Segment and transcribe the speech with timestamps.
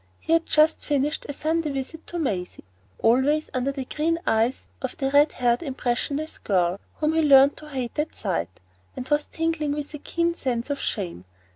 [0.19, 5.11] He had just finished a Sunday visit to Maisie,—always under the green eyes of the
[5.11, 9.99] red haired impressionist girl, whom he learned to hate at sight,—and was tingling with a
[9.99, 11.25] keen sense of shame.